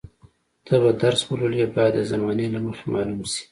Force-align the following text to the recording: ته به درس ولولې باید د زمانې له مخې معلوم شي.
ته 0.65 0.73
به 0.81 0.91
درس 1.01 1.21
ولولې 1.27 1.65
باید 1.75 1.93
د 1.97 2.01
زمانې 2.11 2.45
له 2.53 2.59
مخې 2.65 2.85
معلوم 2.93 3.21
شي. 3.31 3.43